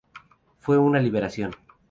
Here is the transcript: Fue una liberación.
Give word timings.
Fue 0.57 0.79
una 0.79 0.99
liberación. 0.99 1.55